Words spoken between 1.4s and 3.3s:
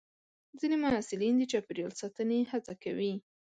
چاپېریال ساتنې هڅه کوي.